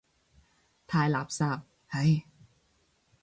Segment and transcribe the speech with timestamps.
[0.87, 2.23] 太垃圾，唉。